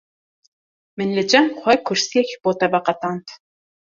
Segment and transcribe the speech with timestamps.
[1.01, 3.25] Min li cem xwe kursiyek ji bo te veqetand.